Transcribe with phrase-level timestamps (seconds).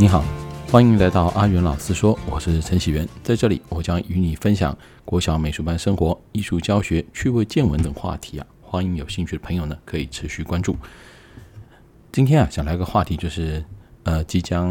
[0.00, 0.22] 你好，
[0.70, 10.76] 欢迎来到阿元老师说，我是陈喜元，在这里我将与你分享国小美术班生活、艺术教学、趣味见闻等话题啊，欢迎有兴趣的朋友呢可以持续关注。
[12.12, 13.64] 今天啊，想来个话题就是，
[14.04, 14.68] 呃，即将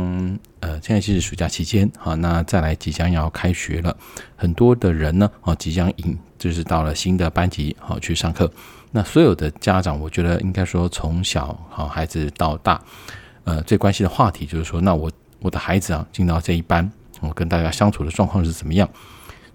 [0.61, 3.97] 呃，现在是暑假期间啊，那再来即将要开学了，
[4.37, 8.49] 很多的人呢啊，即将迎就是到了新的班级好去上课，
[8.91, 12.81] 那所有的家长，我觉得应该说从小好孩子到大。
[13.47, 18.89] 呃，最关心的话题就是说，那我我的孩子啊进到这一班，我跟大家相处的状况是怎么样？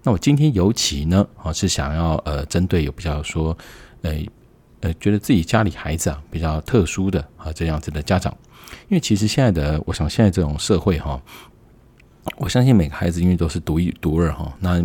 [0.01, 3.55] 那我今天尤其呢啊是想要呃针对有比较说，
[4.01, 4.15] 呃
[4.79, 8.35] 呃觉得自己家里孩子啊比较特殊的啊这样子的家长，
[8.89, 11.21] 因为其实现在的我想现在这种社会哈，
[12.37, 14.83] 我相信每个孩子因为都是独一独二哈，那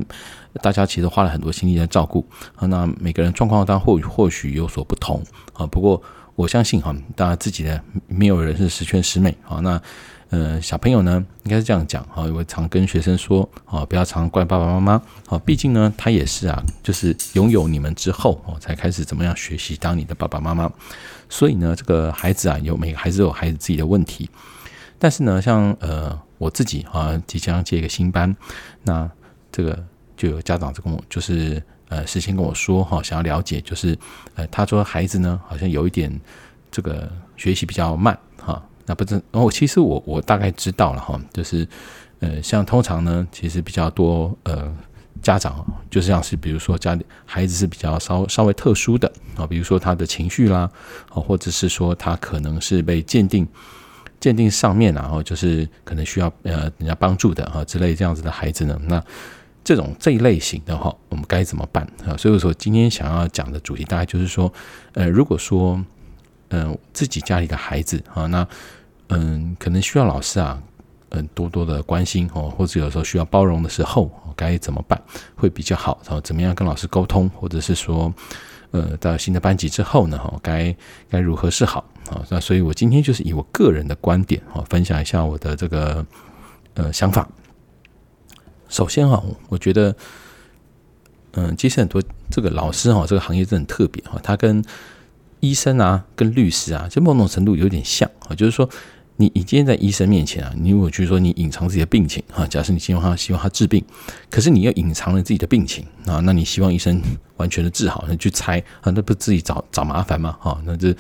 [0.61, 2.29] 大家其实花了很多心力在照顾，
[2.61, 5.23] 那每个人状况当然或或许有所不同
[5.55, 6.03] 啊，不过。
[6.39, 9.59] 我相信哈，大家自己的没有人是十全十美啊。
[9.59, 9.83] 那
[10.31, 12.23] 呃，小朋友呢，应该是这样讲哈。
[12.33, 15.37] 我常跟学生说啊，不要常怪爸爸妈妈啊。
[15.45, 20.73] 毕竟呢，他也是啊，就是拥有你们之后哦，才开始怎么样学习当你的爸爸妈妈。
[21.29, 24.31] 所以呢，这个孩子啊，有每个孩子有孩子自己的问题。
[24.97, 28.37] 但是呢，像呃我自己啊，即将接一个新班，
[28.85, 29.11] 那
[29.51, 29.85] 这个
[30.17, 31.61] 就有家长就跟我就是。
[31.89, 33.97] 呃，事先跟我说哈，想要了解，就是
[34.35, 36.21] 呃，他说孩子呢，好像有一点
[36.71, 38.63] 这个学习比较慢哈。
[38.85, 41.67] 那不是，哦，其实我我大概知道了哈，就是
[42.21, 44.71] 呃，像通常呢，其实比较多呃
[45.23, 50.71] 家长，就是像是比如说家里孩子是比较稍稍微特殊的啊，比如说他的情绪啦，
[51.09, 53.49] 啊，或者是说他可能是被鉴定
[54.21, 59.03] 鉴定上面然后就是可能需要呃人家帮助的哈之类这样子的孩子呢，那。
[59.69, 62.17] 这种这一类型的哈，我们该怎么办啊？
[62.17, 64.51] 所以说，今天想要讲的主题大概就是说，
[64.95, 65.79] 呃，如果说，
[66.49, 68.49] 嗯、自己家里的孩子啊，那
[69.09, 70.59] 嗯，可能需要老师啊，
[71.11, 74.99] 嗯，多多的关心哦，或者有时候需要包容的时候，该怎么办
[75.37, 76.01] 会比较好？
[76.07, 78.11] 然后怎么样跟老师沟通，或者是说，
[78.71, 80.75] 呃，到新的班级之后呢，哈，该
[81.11, 82.25] 该如何是好啊？
[82.31, 86.07] 那所以我今天就是以我个人的观点啊，分享一下我的这个
[86.73, 87.29] 呃想法。
[88.69, 89.95] 首先哈，我觉得，
[91.33, 94.63] 嗯，其实很多这个老师哈，这个行业真的很特别哈，他跟
[95.41, 98.69] 医生啊、跟律师啊，就某种程度有点像啊，就是说，
[99.17, 103.85] 你你今天在医生面前啊，你如果去说你隐藏自己的病情啊，假设你希望他希望他治病，
[104.29, 107.01] 可是你又隐藏了自己的病情啊，那你希望医生
[107.37, 110.37] 完全的治好，你去猜啊，那不自己找找麻烦吗？
[110.41, 110.95] 哈，那这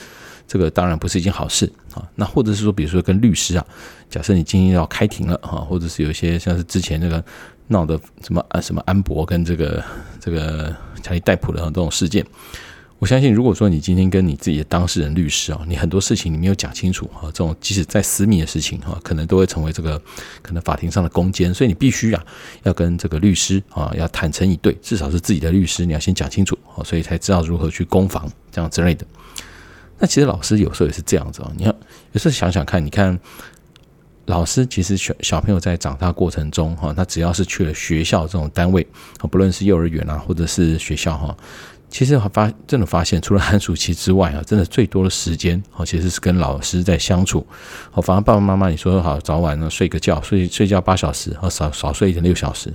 [0.46, 2.08] 这个当然不是一件好事啊。
[2.14, 3.66] 那或者是说，比如说跟律师啊，
[4.08, 7.24] 假设你今天要开庭了哈，或者是有一些像是之前那个。
[7.68, 9.82] 闹的什么啊什么安博跟这个
[10.20, 12.26] 这个查理戴普的这种事件，
[12.98, 20.00] 我相信如果说你今天跟你自己的当事人律师啊，你很多事情你没有讲清楚啊，这种即使再私密的事情哈，可能都会成为这个
[20.42, 22.24] 可能法庭上的攻坚，所以你必须啊
[22.64, 29.06] 要跟这个律师啊要坦诚以对，至少是自己的律师，你要先讲清楚啊，所以才知道如何去攻防这样之类的。
[29.98, 31.74] 那其实老师有时候也是这样子啊，你要
[32.12, 33.18] 有时候想想看，你看。
[34.28, 38.86] 老师其实小小朋友在长大过程中哈，他只要是去了学校这种单位，
[39.30, 41.34] 不论是幼儿园啊，或者是学校哈，
[41.88, 47.46] 其实发真的发现，除了寒暑期之外啊，真的最多的时间哦，其实是跟老师在相处。
[47.92, 52.70] 哦，反而爸爸妈妈你说好早晚呢睡个觉，睡睡觉八小时，和少少睡一点六小时，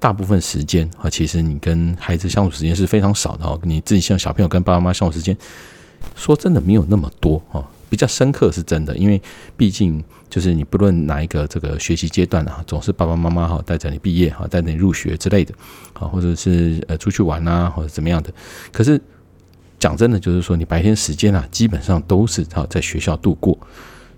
[0.00, 3.60] 大部分时间啊，其实你跟孩子相处时间是非常少的哦。
[3.62, 5.36] 你自己像小朋友跟爸爸妈妈相处时间，
[6.14, 7.62] 说真的没有那么多哦。
[7.88, 9.20] 比较深刻是真的，因为
[9.56, 15.54] 毕竟就是你不论哪一个这个学习阶段啊，总是爸爸妈妈哈带着你毕业哈，带着你入学之类的，
[15.92, 18.32] 啊，或者是呃出去玩啊，或者怎么样的。
[18.72, 19.00] 可是
[19.78, 23.58] 讲真的，就是说你白天时间啊，基本上都是哈在学校度过。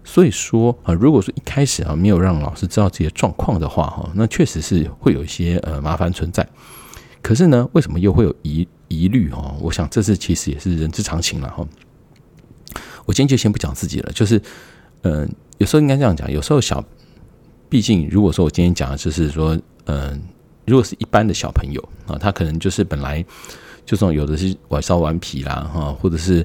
[0.05, 6.49] 所以说啊，如果说一开始啊没有让老师知道自己的状况的话哈，那确实是会有一些呃麻烦存在。
[7.21, 9.55] 可是呢，为什么又会有疑疑虑哈？
[9.61, 11.67] 我想这是其实也是人之常情了哈。
[13.09, 14.39] 我今天就先不讲自己了，就是，
[15.01, 16.85] 嗯、有时候应该这样讲，有时候小，
[17.67, 20.21] 毕竟如果说我今天讲的就是说，嗯、
[20.67, 23.23] 如果是一般的小朋友啊，他可能就是本来
[23.87, 26.45] 就这种有的是晚上顽皮啦哈，或者是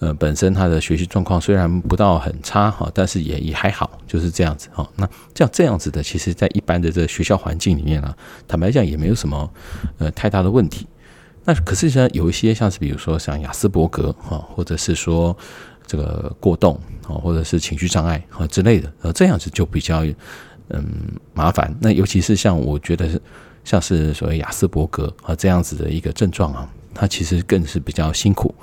[0.00, 4.86] 呃本身他的学习状况虽然不到很差哈，但是也也还好，就是这样子哈。
[4.96, 8.14] 那这样这样子的，其实在一般的这个学校环境里面啊，
[8.46, 9.50] 坦白讲也没有什么
[9.96, 10.86] 呃太大的问题。
[11.46, 15.34] 那可是呢，有一些像是比如说像亚斯伯格哈，或者是说。
[15.86, 20.04] 这个过动啊，或者是情绪障碍啊之类的，呃，这样子就比较
[20.68, 20.84] 嗯
[21.34, 21.74] 麻烦。
[21.80, 23.22] 那尤其是像我觉得是
[23.64, 28.54] 像是所谓亚斯伯格啊这样子的一个症状啊，他其实更是比较辛苦。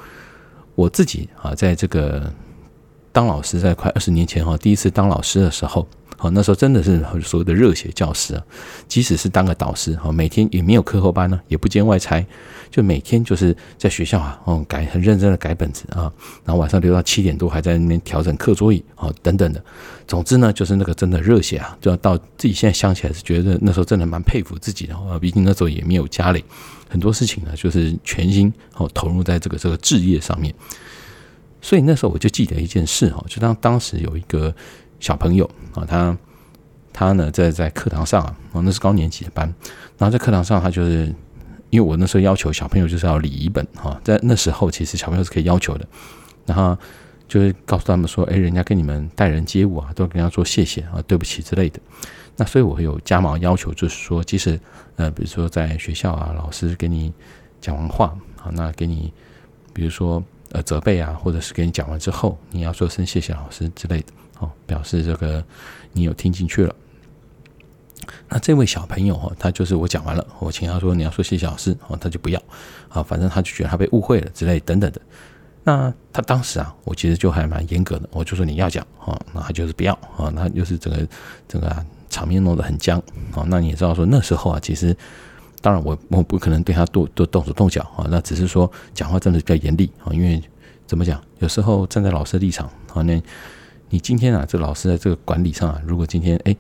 [0.76, 2.32] 我自己啊，在这个
[3.12, 8.44] 当老师在快二十年前哈，第一次当老师的时候，好，那时候真的是所谓的热血教师啊，
[8.88, 12.24] 即使是当个导师哈，每天也没有课后班呢，也不兼外差，
[12.70, 16.12] 就每天就是在学校啊，哦，改很认真的改本子啊，
[16.44, 19.64] 然后晚上留到七点多还在那边调整课桌椅啊等等的。
[20.08, 26.44] 总之呢，就是那个真的热血啊，就要到自己现在想起来是觉得那时候真的蛮佩服自己的啊，毕竟那时候也没有家里，
[26.90, 30.54] 很多事情呢就是全心哦投入在这个这个置业上面。
[31.62, 34.54] 所以那时候我就记得一件事哈，就当当时有一个
[35.00, 36.18] 小朋友啊，他
[36.94, 39.54] 他呢在在课堂上啊，那是高年级的班，
[39.98, 41.14] 然后在课堂上他就是
[41.70, 45.86] 因为我那时候要求小朋友就是要礼仪本哈，在那时候其实小朋友是可以要求的，
[46.46, 46.78] 然后
[47.28, 51.80] 就是告诉他们说，哎，人家跟你们待人接物啊，都跟人家说谢谢啊，对不起之类的。
[52.38, 54.58] 那所以我有加码要求，就是说，即使
[54.96, 57.12] 呃，比如说在学校啊，老师给你
[57.60, 59.12] 讲完话啊，那给你
[59.74, 60.24] 比如说。
[60.52, 64.08] 呃，责备啊，或者是给你讲完之后，你要说声谢谢老师之类的，
[64.40, 65.44] 哦，表示这个
[65.94, 66.76] 你有听进去了。
[68.28, 72.42] 那这位小朋友哈，他就是我讲完了，我请他说你要说谢谢老师，哦，他就不要，
[72.88, 75.00] 啊，反正他就觉得他被误会了之类等等的。
[75.64, 81.08] 那他当时啊，我其实就还蛮严格的，我就说你要讲，哦，那他就是不要，啊，那就是整个
[81.48, 82.98] 整个、啊、场面弄得很僵，
[83.36, 84.98] 哦，那你也知道说那时候啊，其实。
[85.62, 90.42] 当然，我我不可能对他动动动手动脚啊，那只是说讲话真的比较严厉啊，因为
[90.88, 93.22] 怎么讲，有时候站在老师的立场啊，那
[93.90, 96.56] 你今天啊，这老师在这个管理上啊，如果今天哎，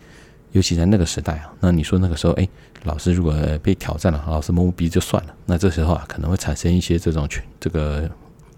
[0.52, 2.48] 尤其在那个时代啊，那你说那个时候哎，
[2.84, 8.10] 老师如果被挑战了，老师摸摸鼻子就算了，那这时候啊，可能会产生一些这种群这个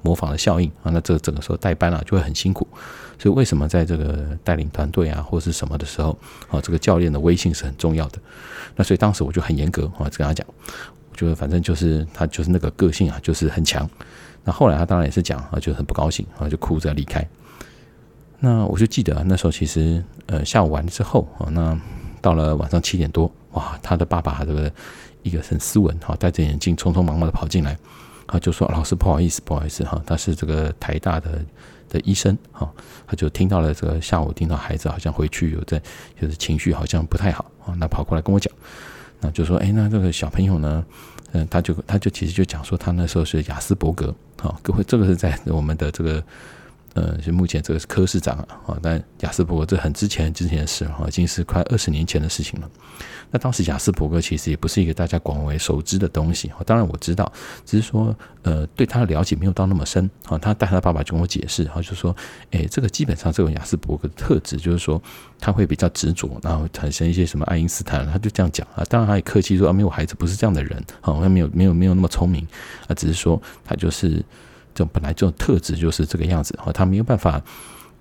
[0.01, 2.67] 模仿的效应啊，那这个整个时候带班啊就会很辛苦。
[3.19, 6.17] 所以为什么在这个带领团队啊，或是什么的时候
[6.49, 8.17] 啊，这个教练的威信是很重要的。
[8.75, 10.45] 那所以当时我就很严格啊，跟他讲，
[11.11, 13.87] 我觉得反正就是他就是那个个性啊，就是很强。
[14.43, 17.23] 那后来他当然也是讲啊，就很不高兴啊，就哭着离开。
[18.39, 21.79] 那我就记得那时候其实呃下午完之后啊，那
[22.21, 24.71] 到了晚上七点多，哇，他的爸爸这个
[25.21, 27.77] 一个很斯文哈，戴着眼镜，匆匆忙忙的跑进来，
[28.31, 31.39] 他就说：“老师不好意思，不好意思哈，他是这个台大的。”
[31.91, 32.71] 的医生哈，
[33.05, 35.77] 他就听到了这个下午听到孩子好像回去有在，
[36.17, 38.49] 就是情绪好像不太好啊，那跑过来跟我讲，
[39.19, 40.85] 那就说哎，那这个小朋友呢，
[41.33, 46.23] 嗯，他就他就其实就讲说他那时候是雅斯伯格好，各位这个是在我们的这个。
[46.93, 52.69] 呃，就目前这个是科室长啊，啊但亚斯伯格这很之前之前的事哈，已经是快二十年前的事情了。
[53.33, 57.31] 那当时亚斯伯格其实也不是一个大家广为熟知的东西，当然我知道，
[57.65, 60.37] 只是说呃对他的了解没有到那么深啊。
[60.37, 62.13] 他带他爸爸就跟我解释，哈，就说，
[62.51, 65.01] 哎，这个基本上这种亚斯伯格的特质就是说
[65.39, 68.83] 他会比较执着，然后产生一些什么爱因斯坦，他就这样讲啊。
[68.89, 72.45] 当然他也客气说啊，没有孩子不是这样的人啊，他没有没有没有那么聪明
[72.87, 74.21] 啊，只是说他就是。
[74.73, 77.41] 这本来这种特质就是这个样子哈，他没有办法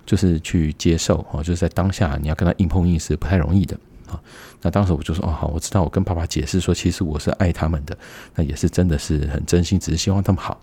[0.05, 3.77] 就是去接受哈，就是在当下你要跟他硬碰硬是不太容易的
[4.07, 4.19] 啊。
[4.61, 7.97] 那当时我就说哦好，我知道，我跟爸爸解释说，其实我是爱他们的，
[8.35, 10.59] 那也是真的是很真心，只是希望他们好。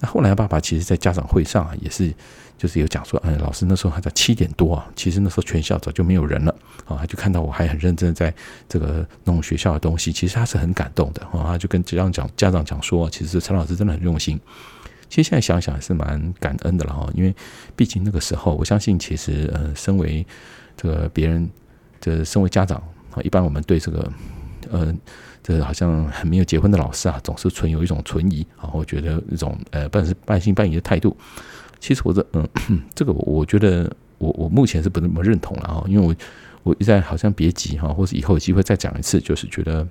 [0.00, 2.12] 那后来爸爸其实在家长会上啊，也是
[2.58, 6.54] 就是有讲说，哎，老师那时候还在七点多啊，其实那时候全校早就没有人了
[6.84, 8.34] 啊，他就看到我还很认真在
[8.68, 14.38] 这个弄学校的东西，其实他是很感动的啊，他就跟家长讲家长讲说，其实陈老师真的很用心。
[15.14, 17.32] 其实现在想想还是蛮感恩的了哈，因为
[17.76, 20.26] 毕竟那个时候，我相信其实呃，身为
[20.76, 21.48] 这个别人，
[22.00, 24.12] 这身为家长啊，一般我们对这个
[24.72, 24.92] 呃，
[25.40, 31.16] 这好像还没有结婚的老师啊，总是存有一种存疑啊，我觉得一种呃，半是半信半疑的态度。
[31.78, 36.12] 其实我这嗯，这个我觉得我我目前是不那么认同了啊，因为我
[36.64, 39.86] 我一再好像别急哈，或是以后有机会再讲一次，就是觉得。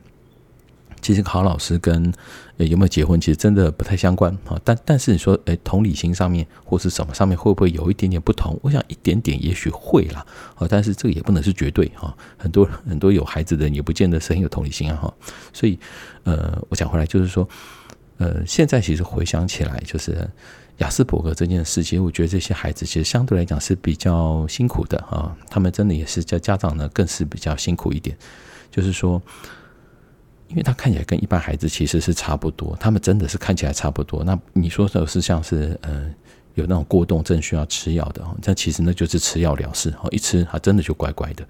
[1.03, 2.11] 其实考老师跟
[2.57, 8.57] 有没有结婚其实真的不太相关啊，但但是你说诶，同理心上面或是什么上面会不会有一点点不同？
[8.63, 12.15] 我想一点点也许会啦，啊，但是这个也不能是绝对哈。
[12.37, 15.13] 很多很多有孩子的人也不见得是很有同理心啊哈。
[15.51, 15.77] 所以
[16.23, 17.47] 呃，我讲回来就是说，
[18.17, 20.25] 呃，现在其实回想起来，就是
[20.77, 28.15] 雅斯伯格这件事，其实我觉得这些孩子其实相对来讲是比较辛苦的啊，他们真的也是叫家长呢更是比较辛苦一点，
[28.71, 29.21] 就是说。
[30.53, 34.23] 因为他看起来跟一般孩子其实是差不多，他们真的是看起来差不多。
[34.23, 36.05] 那你说的是像是呃
[36.53, 41.43] 有那种过动症需要吃药的，但其实那就是吃药了事哦，一吃他真的就乖乖的。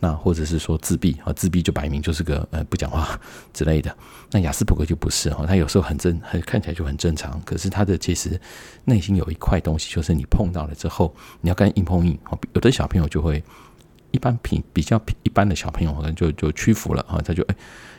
[0.00, 3.20] 那或者是说自闭啊，自闭就摆明就是个呃不讲话
[3.52, 3.94] 之类的。
[4.30, 8.40] 那亚斯伯格就不是哈，他有时候很正，很看起来就很正常，可是他的其实
[8.84, 12.18] 内心有一块东西，就是你碰到了之后，你要跟硬碰硬。
[12.54, 13.44] 有的小朋友就会
[14.12, 17.56] 一般平比较一般的小朋友可能就就屈服了啊，他就哎。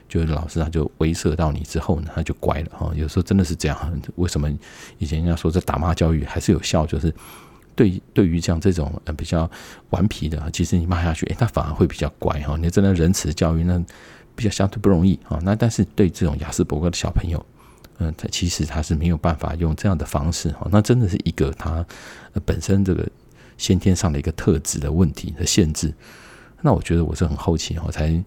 [0.08, 2.92] 就是老师他就威慑到你之后呢，他就乖了哈。
[2.96, 4.02] 有时候真的是这样。
[4.16, 4.50] 为什么
[4.98, 6.86] 以前人家说这打骂教育还是有效？
[6.86, 7.14] 就是
[7.76, 9.50] 对对于像这种呃比较
[9.92, 12.58] 顽皮的，其实你骂下去，诶，他反而会比较乖哈。
[12.58, 13.84] 你真的仁慈教育那
[14.36, 15.40] 比较相对不容易啊。
[15.44, 17.46] 那但是对这种雅斯伯格的小朋友，
[18.00, 20.68] 嗯，他其实他是没有办法用这样的方式哈。
[20.72, 21.86] 那真的是一个他
[22.46, 23.08] 本身这个
[23.58, 25.94] 先天上的一个特质的问题的限制。
[26.62, 28.24] 那我觉得我是很好奇哈，才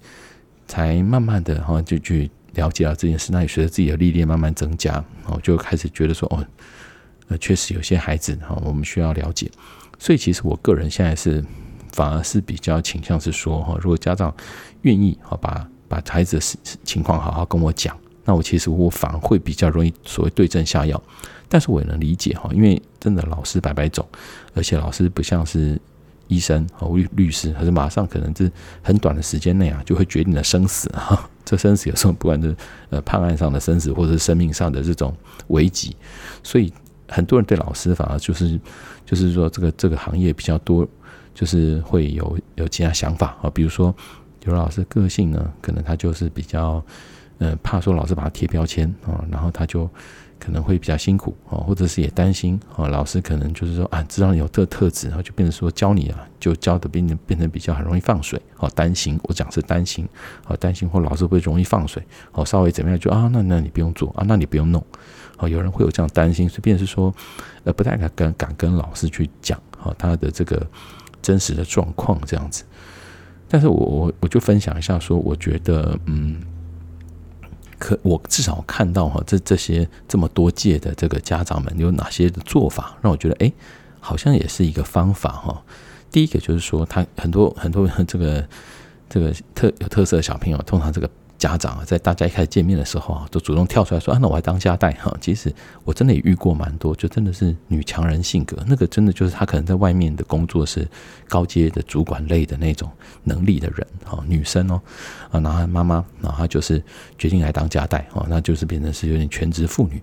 [0.70, 3.32] 才慢慢的哈就去了解到这件事。
[3.32, 6.46] 那也随着自己的历练慢慢增加，我就开始觉得说哦。
[7.28, 9.48] 呃，确实有些孩子哈，我们需要了解。
[10.00, 11.44] 所以，其实我个人现在是
[11.92, 14.34] 反而是比较倾向是说哈，如果家长
[14.82, 21.00] 愿意哈，把把孩子的情况好好跟我讲，那我其实我反而会比较容易所谓对症下药。
[21.48, 24.08] 但是我也能理解哈，因为真的老师白白走，
[24.54, 25.80] 而且老师不像是
[26.30, 28.50] 医生和律律师，还是马上可能是
[28.82, 31.28] 很短的时间内啊，就会决定了生死 哈。
[31.44, 32.56] 这生死有时候不管是
[32.88, 35.14] 呃判案上的生死，或者是生命上的这种
[35.48, 35.94] 危急，
[36.42, 36.72] 所以。
[37.12, 38.56] 很多人对老师反而就是，
[39.04, 40.86] 就是说这个这个行业比较多，
[41.34, 43.50] 就是会有有其他想法啊。
[43.52, 43.92] 比如说，
[44.44, 46.80] 有老师个性呢，可能他就是比较，
[47.38, 49.90] 呃，怕说老师把他贴标签啊，然后他就
[50.40, 60.08] 可能会比较辛苦啊，或者是也担心啊，老师可能就是说啊，知道你有这特质，然后就变成说教你啊，就教的变成变成比较很容易放水哦，担心我讲是担心
[60.46, 64.84] 哦，担心或老师会容易放水哦，稍微怎么样就啊，那那你不用做啊，那你不用弄。
[65.42, 67.14] 哦，有人会有这样担心，所以便是说，
[67.64, 70.66] 呃，不太敢跟敢跟老师去讲，哈，他的这个
[71.22, 72.62] 真实的状况这样子。
[73.48, 76.42] 但是我我我就分享一下，说我觉得，嗯，
[77.80, 83.52] 可我至少看到哈，这这些这么多届的这个家长们有哪些的做法，让我觉得，哎，
[83.98, 85.60] 好像也是一个方法哈。
[86.12, 88.46] 第一个就是说，他很多很多这个
[89.08, 91.10] 这个特有特色的小朋友，通常这个。
[91.40, 95.50] 家长啊，在大家一开始见面的时候啊，都主动跳出来说：“啊，那我还当家带哈。”其实
[95.84, 100.86] 我真的也遇过蛮多，就真的是女强人性格，那个真的就是她可能在外面的工作是
[101.28, 102.90] 高阶的主管类的那种
[103.24, 104.78] 能力的人哈，女生哦
[105.30, 106.82] 啊，然后妈妈，然后她就是
[107.16, 109.98] 决定来当家带哈，那就是变成是有点全职妇女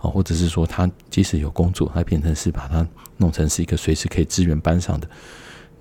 [0.00, 2.84] 哦，或者是说她即使有工作，她变成是把她
[3.16, 5.08] 弄成是一个随时可以支援班上的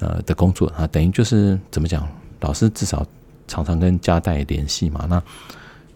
[0.02, 2.08] 呃的工作啊，等于就是怎么讲，
[2.42, 3.04] 老师至少。
[3.50, 5.22] 常常跟家代联系嘛，那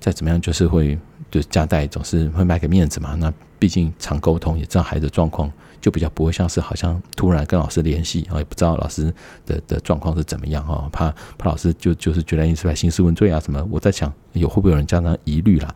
[0.02, 1.00] 再怎么样就是会，
[1.32, 3.16] 就家代总是会卖个面子嘛。
[3.16, 9.14] 那毕竟常沟通，也知道孩子状况，就比较不会像是好像突然跟老师联系啊，也不知道老师
[9.46, 13.66] 的的状况是怎么样哦，怕怕老师就就是觉得你是来兴师问罪啊什么。
[13.72, 15.74] 我在想有会不会有人家长疑虑啦？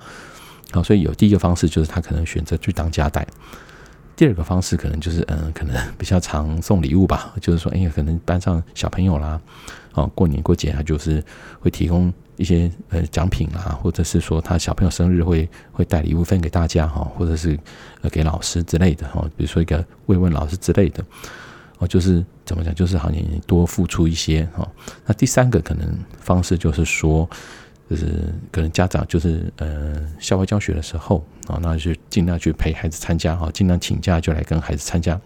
[0.72, 3.26] 好，所以有第一个方式就是他可能选择去当家代。
[4.18, 9.40] 第二个方式可能就是嗯，可能 比较常送礼物吧，就是说，哎，可能班上小朋友啦，
[9.94, 11.24] 哦，过年过节他就是
[11.60, 17.58] 会提供一些呃奖品啦，或者是说他小朋友生日会会带礼物分给大家哈，或者是
[18.02, 21.06] 呃给老师之类的哈，比如说一个慰问老师之类的，
[21.78, 24.68] 哦，就是怎么讲，就是好像你多付出一些哈。
[25.06, 25.88] 那第三个可能
[26.20, 27.30] 方式就是说。
[27.90, 35.20] 就是可能家长就是呃校外教学的时候啊，那就尽量去陪孩子参加哈，尽量请假就来跟孩子参加。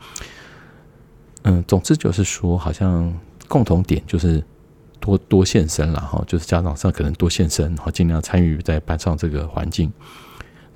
[1.43, 3.11] 嗯，总之就是说，好像
[3.47, 4.43] 共同点就是
[4.99, 9.91] 多多现身了哈，就是家长上可能多现身，然后，尽量参与在班上这个环境。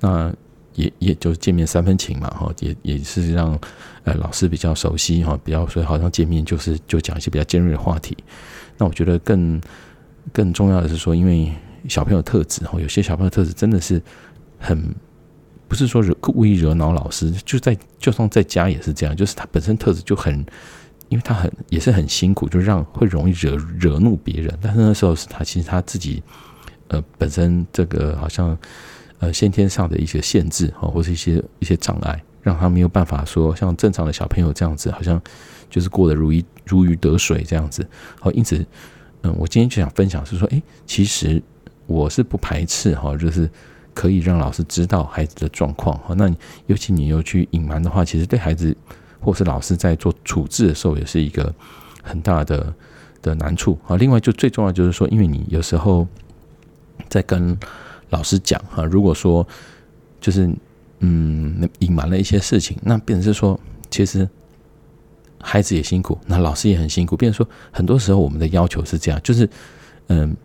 [0.00, 0.32] 那
[0.74, 3.56] 也也就见面三分情嘛哈，也也是让
[4.02, 8.16] 呃老师比较熟悉哈，比较所以好像见面就是就讲一些比较尖锐的话题。
[8.76, 9.60] 那我觉得更
[10.32, 11.52] 更重要的是说，因为
[11.88, 14.00] 小朋友特质哈，有些小朋友特质真的是
[14.58, 14.94] 很，
[15.68, 20.34] 不是说惹故意惹恼老师，就在就算在家也是这样，就是他本身特质就很，
[21.08, 24.58] 因为他很也是很辛苦，就让会容易惹惹怒别人。
[24.62, 26.22] 但是那时候是他其实他自己
[26.88, 28.56] 呃本身这个好像
[29.18, 35.20] 呃先天上的一些限制哈，或是一些一些障碍，让他没有办法说像正常的小朋友这样子，好像
[35.68, 37.86] 就是过得如鱼如鱼得水这样子。
[38.20, 38.64] 好，因此
[39.22, 41.42] 嗯，我今天就想分享是说，哎，其实。
[41.86, 43.48] 我是不排斥哈，就是
[43.94, 46.14] 可以让老师知道孩子的状况哈。
[46.14, 46.28] 那
[46.66, 48.76] 尤其你又去隐瞒的话，其实对孩子
[49.20, 51.54] 或是老师在做处置的时候，也是一个
[52.02, 52.74] 很大的
[53.22, 53.96] 的难处啊。
[53.96, 56.06] 另外，就最重要就是说，因为你有时候
[57.08, 57.56] 在跟
[58.10, 59.46] 老师讲哈，如果说
[60.20, 60.50] 就是
[60.98, 63.58] 嗯隐瞒了一些事情，那变成是说，
[63.90, 64.28] 其实
[65.40, 67.16] 孩子也辛苦，那老师也很辛苦。
[67.16, 69.48] 变成说，很多时候我们的要求是这样，就是
[70.08, 70.36] 嗯。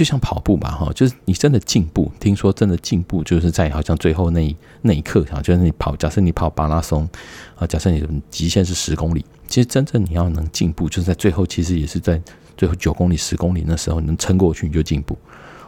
[0.00, 2.10] 就像跑步吧，哈，就是你真的进步。
[2.18, 7.06] 听说真的进步，就是在好像最后那一那一刻，哈，就是你跑，假设你跑马拉松，
[7.54, 12.18] 啊，假设你的极限是十公里，其实真正你要能进步，就是在最后，其实也是在
[12.56, 15.14] 最后九公里、十公里那时候，你能撑过去你就进步。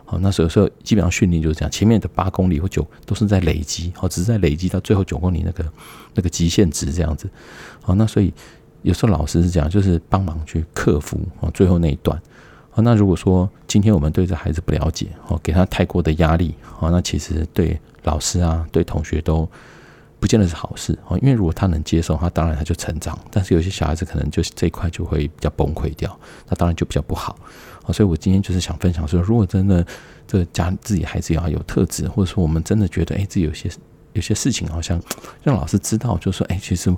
[0.07, 5.63] 好，那所以说基本上训练就是这样，前面的八公里或九都是在累积，好，只是在累积到最后九公里那个
[6.15, 7.29] 那个极限值这样子。
[7.83, 8.33] 好，那所以
[8.81, 12.19] 有时候老师是这样，就是帮忙去克服啊最后那一段。
[12.73, 19.49] 好，那如果说今天我们对这孩子不了解，哦，给他太过的压力，好，那其实对老师啊，对同学都。
[20.21, 23.19] 不见得是好事哦，因为如果他能接受，他当然他就成长。
[23.29, 26.17] 但是有些小孩子可能就是这一块就会比较崩溃掉，
[26.49, 27.37] 那当然就比较不好。
[27.93, 29.85] 所以我今天就是想分享说，如果真的
[30.25, 33.69] 这家自己孩子要有特质，或者说我们真的觉得，哎，自己有些
[34.13, 35.03] 有些事情好像
[35.43, 36.97] 让老师知道，就说，哎，其实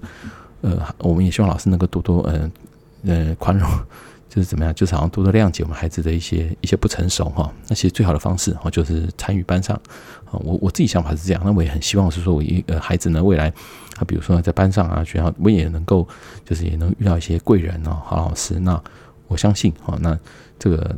[0.61, 2.51] 呃，我们也希望老师能够多多呃
[3.07, 3.67] 呃宽容。
[4.35, 4.75] 就是怎么样？
[4.75, 7.53] 就是好像多多谅解我们孩子的一些一些不成熟哈。
[7.69, 9.77] 那其实最好的方式哈，就是参与班上
[10.25, 10.33] 啊。
[10.33, 13.53] 我我自己想法是这样，那我也很希望是说，我一个孩子呢，未来
[13.95, 16.09] 他比如说在班上啊，学校我也能够
[16.45, 18.59] 就是也能遇到一些贵人哦，好老师。
[18.59, 18.83] 那
[19.29, 20.19] 我相信哈，那
[20.59, 20.97] 这个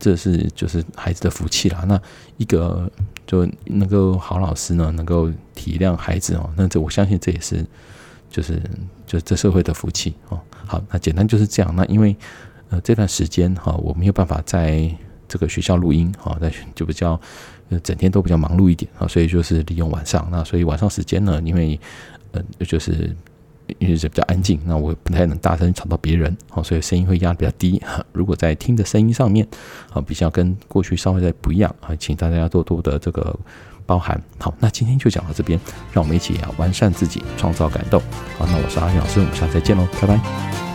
[0.00, 1.84] 这是就是孩子的福气啦。
[1.86, 2.02] 那
[2.36, 2.90] 一个
[3.28, 7.64] 就能够好老师呢，能够体谅孩子哦，那这我相信这也是
[8.28, 8.60] 就是
[9.06, 10.40] 就是这社会的福气哦。
[10.66, 11.72] 好，那简单就是这样。
[11.76, 12.16] 那因为。
[12.68, 14.90] 呃，这段时间哈，我没有办法在
[15.28, 17.20] 这个学校录音哈，在就比较
[17.68, 20.26] 呃整天都比较忙碌一点啊，所以就是利用晚上。
[20.30, 21.78] 那所以晚上时间呢，因为
[22.32, 23.14] 呃就是
[23.78, 27.82] 因为是比较安静，那我不太能大声吵到别人，好，所以声音会压得比较低。
[28.12, 29.46] 如果在听的声音上面
[29.92, 33.36] 啊，比较跟过去稍微再不一样啊，请大家多多的这个
[33.84, 34.20] 包涵。
[34.38, 35.58] 好，那今天就讲到这边，
[35.92, 38.00] 让我们一起啊完善自己，创造感动。
[38.38, 40.65] 好，那我是阿云老师，我们下次再见喽，拜拜。